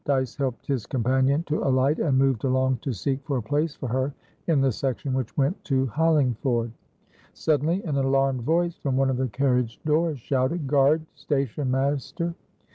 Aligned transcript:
Dyce 0.03 0.35
helped 0.35 0.65
his 0.65 0.87
companion 0.87 1.43
to 1.43 1.61
alight, 1.63 1.99
and 1.99 2.17
moved 2.17 2.43
along 2.43 2.77
to 2.81 2.91
seek 2.91 3.23
for 3.23 3.37
a 3.37 3.41
place 3.43 3.75
for 3.75 3.87
her 3.89 4.11
in 4.47 4.59
the 4.59 4.71
section 4.71 5.13
which 5.13 5.37
went 5.37 5.63
to 5.65 5.85
Hollingford. 5.85 6.71
Suddenly 7.35 7.83
an 7.83 7.97
alarmed 7.97 8.41
voice 8.41 8.75
from 8.77 8.97
one 8.97 9.11
of 9.11 9.17
the 9.17 9.27
carriage 9.27 9.79
doors 9.85 10.17
shouted 10.17 10.65
"Guard! 10.65 11.05
Station 11.13 11.69
master!" 11.69 12.33